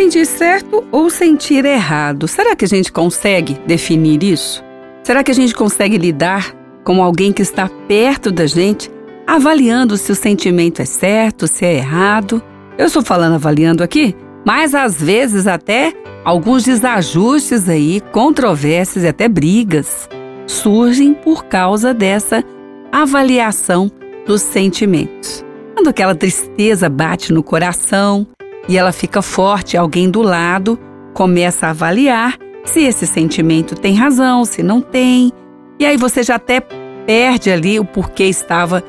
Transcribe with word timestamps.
Sentir 0.00 0.24
certo 0.24 0.82
ou 0.90 1.10
sentir 1.10 1.62
errado? 1.62 2.26
Será 2.26 2.56
que 2.56 2.64
a 2.64 2.68
gente 2.68 2.90
consegue 2.90 3.52
definir 3.66 4.22
isso? 4.24 4.64
Será 5.02 5.22
que 5.22 5.30
a 5.30 5.34
gente 5.34 5.54
consegue 5.54 5.98
lidar 5.98 6.56
com 6.82 7.02
alguém 7.02 7.34
que 7.34 7.42
está 7.42 7.68
perto 7.86 8.32
da 8.32 8.46
gente, 8.46 8.90
avaliando 9.26 9.98
se 9.98 10.10
o 10.10 10.14
sentimento 10.14 10.80
é 10.80 10.86
certo, 10.86 11.46
se 11.46 11.66
é 11.66 11.74
errado? 11.74 12.42
Eu 12.78 12.86
estou 12.86 13.02
falando 13.02 13.34
avaliando 13.34 13.82
aqui, 13.82 14.16
mas 14.42 14.74
às 14.74 15.02
vezes 15.02 15.46
até 15.46 15.92
alguns 16.24 16.62
desajustes 16.62 17.68
aí, 17.68 18.00
controvérsias 18.10 19.04
e 19.04 19.08
até 19.08 19.28
brigas 19.28 20.08
surgem 20.46 21.12
por 21.12 21.44
causa 21.44 21.92
dessa 21.92 22.42
avaliação 22.90 23.92
dos 24.26 24.40
sentimentos. 24.40 25.44
Quando 25.74 25.88
aquela 25.88 26.14
tristeza 26.14 26.88
bate 26.88 27.34
no 27.34 27.42
coração 27.42 28.26
e 28.70 28.78
ela 28.78 28.92
fica 28.92 29.20
forte, 29.20 29.76
alguém 29.76 30.08
do 30.08 30.22
lado 30.22 30.78
começa 31.12 31.66
a 31.66 31.70
avaliar 31.70 32.38
se 32.64 32.82
esse 32.82 33.04
sentimento 33.04 33.74
tem 33.74 33.96
razão, 33.96 34.44
se 34.44 34.62
não 34.62 34.80
tem. 34.80 35.32
E 35.76 35.84
aí 35.84 35.96
você 35.96 36.22
já 36.22 36.36
até 36.36 36.60
perde 37.04 37.50
ali 37.50 37.80
o 37.80 37.84
porquê 37.84 38.26
estava 38.26 38.84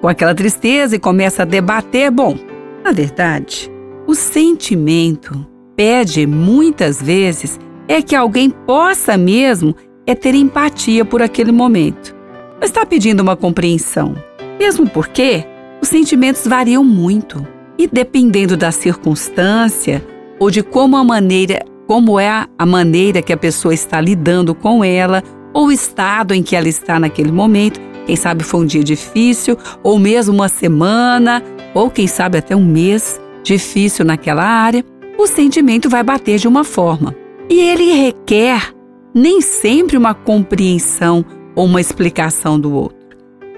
com 0.00 0.06
aquela 0.06 0.36
tristeza 0.36 0.94
e 0.94 1.00
começa 1.00 1.42
a 1.42 1.44
debater. 1.44 2.12
Bom, 2.12 2.38
na 2.84 2.92
verdade, 2.92 3.68
o 4.06 4.14
sentimento 4.14 5.44
pede 5.74 6.28
muitas 6.28 7.02
vezes 7.02 7.58
é 7.88 8.00
que 8.00 8.14
alguém 8.14 8.48
possa 8.48 9.16
mesmo 9.16 9.74
é 10.06 10.14
ter 10.14 10.36
empatia 10.36 11.04
por 11.04 11.20
aquele 11.20 11.50
momento. 11.50 12.14
Não 12.60 12.62
está 12.62 12.86
pedindo 12.86 13.20
uma 13.20 13.36
compreensão, 13.36 14.14
mesmo 14.60 14.88
porque 14.88 15.44
os 15.82 15.88
sentimentos 15.88 16.46
variam 16.46 16.84
muito 16.84 17.44
e 17.78 17.86
dependendo 17.86 18.56
da 18.56 18.70
circunstância 18.70 20.04
ou 20.38 20.50
de 20.50 20.62
como 20.62 20.96
a 20.96 21.04
maneira, 21.04 21.64
como 21.86 22.18
é 22.18 22.46
a 22.58 22.66
maneira 22.66 23.22
que 23.22 23.32
a 23.32 23.36
pessoa 23.36 23.74
está 23.74 24.00
lidando 24.00 24.54
com 24.54 24.84
ela 24.84 25.22
ou 25.52 25.66
o 25.66 25.72
estado 25.72 26.34
em 26.34 26.42
que 26.42 26.56
ela 26.56 26.68
está 26.68 26.98
naquele 26.98 27.30
momento, 27.30 27.80
quem 28.06 28.16
sabe 28.16 28.44
foi 28.44 28.60
um 28.60 28.66
dia 28.66 28.84
difícil 28.84 29.56
ou 29.82 29.98
mesmo 29.98 30.34
uma 30.34 30.48
semana 30.48 31.42
ou 31.74 31.90
quem 31.90 32.06
sabe 32.06 32.38
até 32.38 32.54
um 32.54 32.64
mês 32.64 33.20
difícil 33.42 34.04
naquela 34.04 34.44
área, 34.44 34.84
o 35.18 35.26
sentimento 35.26 35.88
vai 35.88 36.02
bater 36.02 36.38
de 36.38 36.48
uma 36.48 36.64
forma. 36.64 37.14
E 37.48 37.60
ele 37.60 37.92
requer 37.92 38.72
nem 39.14 39.40
sempre 39.40 39.96
uma 39.96 40.14
compreensão 40.14 41.24
ou 41.54 41.66
uma 41.66 41.80
explicação 41.80 42.58
do 42.58 42.72
outro. 42.72 42.96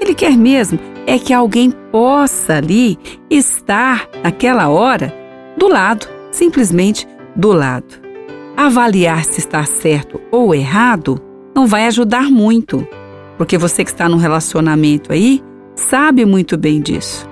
Ele 0.00 0.14
quer 0.14 0.36
mesmo 0.36 0.78
é 1.06 1.18
que 1.18 1.32
alguém 1.32 1.70
possa 1.70 2.56
ali 2.56 2.98
estar 3.30 4.08
naquela 4.22 4.68
hora 4.68 5.14
do 5.56 5.68
lado, 5.68 6.08
simplesmente 6.32 7.06
do 7.34 7.52
lado. 7.52 7.86
Avaliar 8.56 9.24
se 9.24 9.38
está 9.38 9.64
certo 9.64 10.20
ou 10.30 10.54
errado 10.54 11.20
não 11.54 11.66
vai 11.66 11.86
ajudar 11.86 12.30
muito, 12.30 12.86
porque 13.38 13.56
você 13.56 13.84
que 13.84 13.90
está 13.90 14.08
num 14.08 14.16
relacionamento 14.16 15.12
aí 15.12 15.42
sabe 15.74 16.24
muito 16.24 16.56
bem 16.58 16.80
disso. 16.80 17.28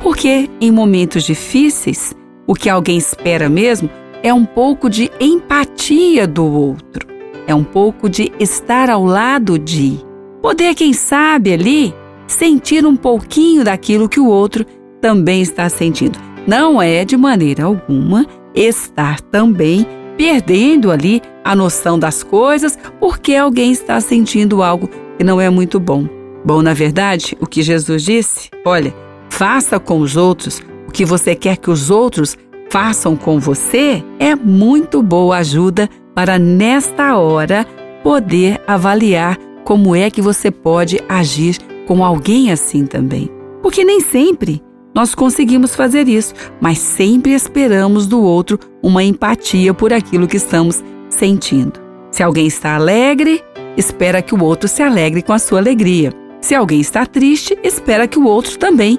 Porque 0.00 0.48
em 0.60 0.70
momentos 0.70 1.24
difíceis, 1.24 2.14
o 2.46 2.54
que 2.54 2.70
alguém 2.70 2.96
espera 2.96 3.48
mesmo 3.48 3.90
é 4.22 4.32
um 4.32 4.44
pouco 4.44 4.88
de 4.88 5.10
empatia 5.18 6.26
do 6.26 6.44
outro, 6.44 7.06
é 7.46 7.54
um 7.54 7.64
pouco 7.64 8.08
de 8.08 8.30
estar 8.38 8.88
ao 8.88 9.04
lado 9.04 9.58
de. 9.58 9.98
Poder, 10.40 10.74
quem 10.74 10.92
sabe, 10.92 11.52
ali 11.52 11.94
sentir 12.26 12.84
um 12.84 12.96
pouquinho 12.96 13.64
daquilo 13.64 14.08
que 14.08 14.20
o 14.20 14.26
outro 14.26 14.64
também 15.00 15.42
está 15.42 15.68
sentindo. 15.68 16.18
Não 16.46 16.80
é 16.80 17.04
de 17.04 17.16
maneira 17.16 17.64
alguma 17.64 18.26
estar 18.54 19.20
também 19.20 19.86
perdendo 20.16 20.90
ali 20.90 21.20
a 21.44 21.54
noção 21.54 21.98
das 21.98 22.22
coisas 22.22 22.78
porque 22.98 23.34
alguém 23.34 23.72
está 23.72 24.00
sentindo 24.00 24.62
algo 24.62 24.88
que 25.18 25.24
não 25.24 25.40
é 25.40 25.50
muito 25.50 25.78
bom. 25.78 26.08
Bom, 26.44 26.62
na 26.62 26.72
verdade, 26.72 27.36
o 27.40 27.46
que 27.46 27.62
Jesus 27.62 28.04
disse, 28.04 28.50
olha, 28.64 28.94
faça 29.28 29.78
com 29.78 29.98
os 29.98 30.16
outros 30.16 30.62
o 30.86 30.92
que 30.92 31.04
você 31.04 31.34
quer 31.34 31.56
que 31.56 31.70
os 31.70 31.90
outros 31.90 32.36
façam 32.70 33.16
com 33.16 33.38
você, 33.38 34.02
é 34.18 34.34
muito 34.34 35.02
boa 35.02 35.38
ajuda 35.38 35.88
para 36.14 36.38
nesta 36.38 37.16
hora 37.16 37.66
poder 38.02 38.60
avaliar 38.66 39.36
como 39.64 39.94
é 39.94 40.10
que 40.10 40.22
você 40.22 40.50
pode 40.50 41.00
agir 41.08 41.58
com 41.86 42.04
alguém 42.04 42.50
assim 42.50 42.84
também. 42.84 43.30
Porque 43.62 43.84
nem 43.84 44.00
sempre 44.00 44.62
nós 44.94 45.14
conseguimos 45.14 45.74
fazer 45.74 46.08
isso, 46.08 46.34
mas 46.60 46.78
sempre 46.78 47.32
esperamos 47.32 48.06
do 48.06 48.20
outro 48.20 48.58
uma 48.82 49.04
empatia 49.04 49.74
por 49.74 49.92
aquilo 49.92 50.26
que 50.26 50.38
estamos 50.38 50.82
sentindo. 51.08 51.80
Se 52.10 52.22
alguém 52.22 52.46
está 52.46 52.74
alegre, 52.74 53.42
espera 53.76 54.22
que 54.22 54.34
o 54.34 54.42
outro 54.42 54.68
se 54.68 54.82
alegre 54.82 55.22
com 55.22 55.32
a 55.32 55.38
sua 55.38 55.58
alegria. 55.58 56.12
Se 56.40 56.54
alguém 56.54 56.80
está 56.80 57.04
triste, 57.04 57.58
espera 57.62 58.08
que 58.08 58.18
o 58.18 58.24
outro 58.24 58.58
também 58.58 58.98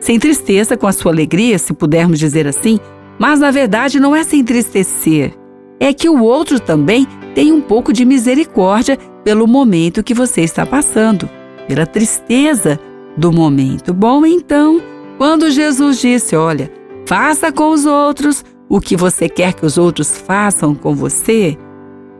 se 0.00 0.12
entristeça 0.12 0.76
com 0.76 0.86
a 0.86 0.92
sua 0.92 1.12
alegria, 1.12 1.58
se 1.58 1.72
pudermos 1.72 2.18
dizer 2.18 2.46
assim, 2.46 2.78
mas 3.18 3.40
na 3.40 3.50
verdade 3.50 4.00
não 4.00 4.14
é 4.14 4.22
se 4.22 4.36
entristecer, 4.36 5.34
é 5.80 5.92
que 5.92 6.08
o 6.08 6.22
outro 6.22 6.60
também 6.60 7.06
tem 7.34 7.52
um 7.52 7.60
pouco 7.60 7.92
de 7.92 8.04
misericórdia 8.04 8.98
pelo 9.24 9.46
momento 9.46 10.02
que 10.02 10.14
você 10.14 10.42
está 10.42 10.64
passando, 10.64 11.28
pela 11.66 11.86
tristeza 11.86 12.78
do 13.16 13.32
momento. 13.32 13.92
Bom, 13.92 14.24
então, 14.26 14.80
quando 15.18 15.50
Jesus 15.50 16.00
disse: 16.00 16.36
Olha, 16.36 16.70
faça 17.06 17.52
com 17.52 17.70
os 17.70 17.84
outros 17.86 18.44
o 18.68 18.80
que 18.80 18.96
você 18.96 19.28
quer 19.28 19.52
que 19.52 19.64
os 19.64 19.78
outros 19.78 20.18
façam 20.18 20.74
com 20.74 20.94
você, 20.94 21.56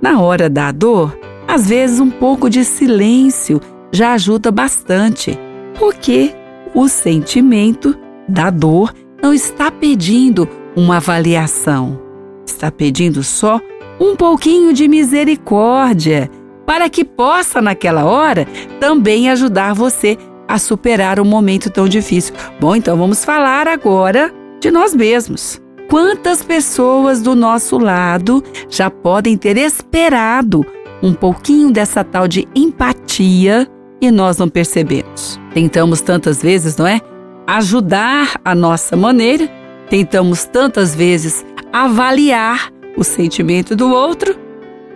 na 0.00 0.20
hora 0.20 0.48
da 0.48 0.70
dor, 0.70 1.18
às 1.48 1.68
vezes 1.68 2.00
um 2.00 2.10
pouco 2.10 2.48
de 2.50 2.64
silêncio 2.64 3.60
já 3.90 4.12
ajuda 4.12 4.50
bastante, 4.50 5.38
porque 5.78 6.34
o 6.74 6.88
sentimento 6.88 7.96
da 8.28 8.50
dor 8.50 8.92
não 9.22 9.32
está 9.32 9.70
pedindo 9.70 10.48
uma 10.76 10.96
avaliação, 10.96 12.00
está 12.46 12.70
pedindo 12.70 13.22
só 13.22 13.60
um 14.00 14.16
pouquinho 14.16 14.72
de 14.72 14.88
misericórdia, 14.88 16.30
para 16.66 16.88
que 16.88 17.04
possa, 17.04 17.60
naquela 17.60 18.04
hora, 18.04 18.46
também 18.80 19.30
ajudar 19.30 19.74
você 19.74 20.16
a 20.46 20.58
superar 20.58 21.20
um 21.20 21.24
momento 21.24 21.70
tão 21.70 21.88
difícil. 21.88 22.34
Bom, 22.60 22.76
então 22.76 22.96
vamos 22.96 23.24
falar 23.24 23.66
agora 23.66 24.32
de 24.60 24.70
nós 24.70 24.94
mesmos. 24.94 25.60
Quantas 25.88 26.42
pessoas 26.42 27.20
do 27.20 27.34
nosso 27.34 27.78
lado 27.78 28.42
já 28.68 28.90
podem 28.90 29.36
ter 29.36 29.56
esperado 29.56 30.64
um 31.02 31.12
pouquinho 31.12 31.70
dessa 31.70 32.02
tal 32.02 32.26
de 32.26 32.48
empatia 32.54 33.68
e 34.00 34.10
nós 34.10 34.38
não 34.38 34.48
percebemos? 34.48 35.38
Tentamos 35.52 36.00
tantas 36.00 36.42
vezes, 36.42 36.76
não 36.76 36.86
é? 36.86 37.00
Ajudar 37.46 38.40
a 38.44 38.54
nossa 38.54 38.96
maneira, 38.96 39.48
tentamos 39.90 40.44
tantas 40.44 40.94
vezes 40.94 41.44
avaliar 41.72 42.72
o 42.96 43.04
sentimento 43.04 43.76
do 43.76 43.92
outro 43.92 44.43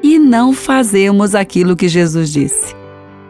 e 0.02 0.18
não 0.18 0.52
fazemos 0.52 1.34
aquilo 1.34 1.76
que 1.76 1.88
Jesus 1.88 2.30
disse 2.30 2.78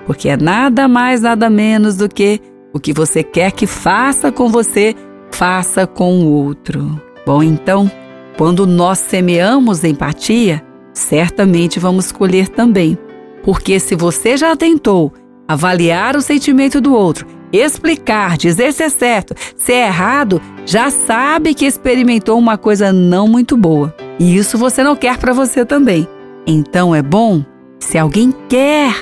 porque 0.08 0.30
é 0.30 0.38
nada 0.38 0.88
mais, 0.88 1.20
nada 1.20 1.50
menos 1.50 1.98
do 1.98 2.08
que 2.08 2.40
o 2.72 2.80
que 2.80 2.94
você 2.94 3.22
quer 3.22 3.52
que 3.52 3.66
faça 3.66 4.32
com 4.32 4.48
você, 4.48 4.96
faça 5.30 5.86
com 5.86 6.20
o 6.20 6.32
outro. 6.32 6.98
Bom, 7.26 7.42
então, 7.42 7.90
quando 8.38 8.66
nós 8.66 9.00
semeamos 9.00 9.84
empatia, 9.84 10.64
certamente 10.94 11.78
vamos 11.78 12.10
colher 12.10 12.48
também. 12.48 12.96
Porque 13.42 13.78
se 13.78 13.94
você 13.94 14.34
já 14.38 14.56
tentou 14.56 15.12
avaliar 15.46 16.16
o 16.16 16.22
sentimento 16.22 16.80
do 16.80 16.94
outro, 16.94 17.26
explicar, 17.52 18.38
dizer 18.38 18.72
se 18.72 18.84
é 18.84 18.88
certo, 18.88 19.34
se 19.58 19.74
é 19.74 19.88
errado, 19.88 20.40
já 20.64 20.90
sabe 20.90 21.52
que 21.52 21.66
experimentou 21.66 22.38
uma 22.38 22.56
coisa 22.56 22.94
não 22.94 23.28
muito 23.28 23.58
boa. 23.58 23.94
E 24.19 24.34
isso 24.38 24.56
você 24.56 24.82
não 24.82 24.96
quer 24.96 25.19
para 25.19 25.34
você 25.34 25.66
também. 25.66 26.08
Então 26.50 26.94
é 26.94 27.02
bom, 27.02 27.44
se 27.78 27.98
alguém 27.98 28.32
quer 28.48 28.94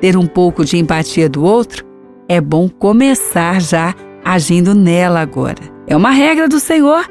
ter 0.00 0.16
um 0.16 0.24
pouco 0.24 0.64
de 0.64 0.78
empatia 0.78 1.28
do 1.28 1.42
outro, 1.42 1.84
é 2.28 2.40
bom 2.40 2.68
começar 2.68 3.60
já 3.60 3.92
agindo 4.24 4.72
nela 4.72 5.20
agora. 5.20 5.58
É 5.88 5.96
uma 5.96 6.12
regra 6.12 6.48
do 6.48 6.60
Senhor, 6.60 7.04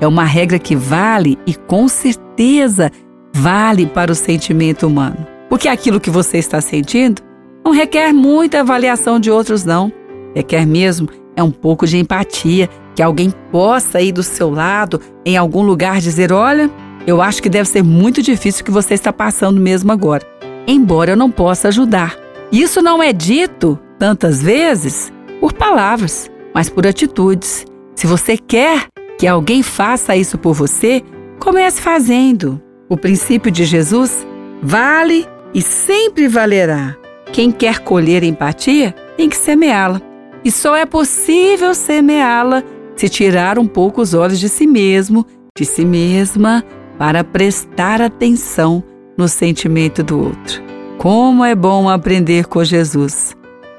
é 0.00 0.06
uma 0.06 0.24
regra 0.24 0.58
que 0.58 0.74
vale 0.74 1.38
e 1.46 1.54
com 1.54 1.86
certeza 1.86 2.90
vale 3.32 3.86
para 3.86 4.10
o 4.10 4.16
sentimento 4.16 4.88
humano. 4.88 5.24
Porque 5.48 5.68
aquilo 5.68 6.00
que 6.00 6.10
você 6.10 6.38
está 6.38 6.60
sentindo 6.60 7.22
não 7.64 7.70
requer 7.70 8.12
muita 8.12 8.60
avaliação 8.60 9.20
de 9.20 9.30
outros, 9.30 9.64
não. 9.64 9.92
Requer 10.34 10.66
mesmo 10.66 11.08
é 11.36 11.42
um 11.42 11.52
pouco 11.52 11.86
de 11.86 11.98
empatia, 11.98 12.68
que 12.96 13.02
alguém 13.02 13.30
possa 13.52 14.00
ir 14.00 14.10
do 14.10 14.24
seu 14.24 14.50
lado 14.50 15.00
em 15.24 15.36
algum 15.36 15.62
lugar 15.62 16.00
dizer: 16.00 16.32
Olha, 16.32 16.68
eu 17.06 17.22
acho 17.22 17.42
que 17.42 17.48
deve 17.48 17.68
ser 17.68 17.82
muito 17.82 18.22
difícil 18.22 18.62
o 18.62 18.64
que 18.64 18.70
você 18.70 18.94
está 18.94 19.12
passando 19.12 19.60
mesmo 19.60 19.92
agora, 19.92 20.26
embora 20.66 21.12
eu 21.12 21.16
não 21.16 21.30
possa 21.30 21.68
ajudar. 21.68 22.16
Isso 22.50 22.82
não 22.82 23.02
é 23.02 23.12
dito, 23.12 23.78
tantas 23.98 24.42
vezes, 24.42 25.12
por 25.40 25.52
palavras, 25.52 26.30
mas 26.54 26.68
por 26.68 26.86
atitudes. 26.86 27.64
Se 27.94 28.06
você 28.06 28.36
quer 28.36 28.86
que 29.18 29.26
alguém 29.26 29.62
faça 29.62 30.16
isso 30.16 30.36
por 30.36 30.52
você, 30.52 31.02
Comece 31.38 31.80
fazendo. 31.80 32.60
O 32.88 32.96
princípio 32.96 33.50
de 33.50 33.64
Jesus 33.64 34.26
vale 34.62 35.26
e 35.54 35.62
sempre 35.62 36.28
valerá. 36.28 36.96
Quem 37.32 37.50
quer 37.50 37.80
colher 37.80 38.22
empatia 38.22 38.94
tem 39.16 39.28
que 39.28 39.36
semeá-la. 39.36 40.00
E 40.44 40.50
só 40.50 40.76
é 40.76 40.86
possível 40.86 41.74
semeá-la 41.74 42.62
se 42.94 43.08
tirar 43.08 43.58
um 43.58 43.66
pouco 43.66 44.00
os 44.00 44.14
olhos 44.14 44.38
de 44.38 44.48
si 44.48 44.66
mesmo, 44.66 45.26
de 45.56 45.64
si 45.64 45.84
mesma, 45.84 46.64
para 46.98 47.22
prestar 47.24 48.00
atenção 48.00 48.82
no 49.16 49.28
sentimento 49.28 50.02
do 50.02 50.18
outro. 50.18 50.62
Como 50.98 51.44
é 51.44 51.54
bom 51.54 51.88
aprender 51.88 52.46
com 52.46 52.64
Jesus! 52.64 53.36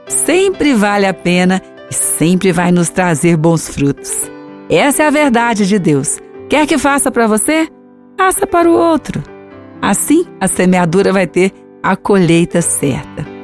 Sempre 0.08 0.74
vale 0.74 1.06
a 1.06 1.14
pena 1.14 1.62
e 1.90 1.94
sempre 1.94 2.52
vai 2.52 2.72
nos 2.72 2.90
trazer 2.90 3.36
bons 3.36 3.68
frutos. 3.68 4.30
Essa 4.70 5.04
é 5.04 5.08
a 5.08 5.12
verdade 5.12 5.68
de 5.68 5.78
Deus. 5.78 6.20
Quer 6.50 6.66
que 6.66 6.78
faça 6.78 7.12
para 7.12 7.28
você? 7.28 7.68
Faça 8.18 8.48
para 8.48 8.70
o 8.70 8.74
outro. 8.74 9.22
Assim, 9.82 10.26
a 10.40 10.48
semeadura 10.48 11.12
vai 11.12 11.28
ter 11.28 11.52
a 11.84 11.96
colheita 11.96 12.62
certa. 12.62 13.37